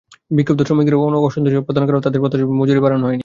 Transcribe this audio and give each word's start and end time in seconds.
বিক্ষুব্ধ 0.35 0.61
শ্রমিকদের 0.67 0.95
অসন্তোষের 1.27 1.41
অন্যতম 1.57 1.65
প্রধান 1.67 1.83
কারণ 1.87 2.01
তাঁদের 2.03 2.21
প্রত্যাশা 2.21 2.43
অনুযায়ী 2.43 2.59
মজুরি 2.59 2.81
বাড়ানো 2.85 3.03
হয়নি। 3.07 3.19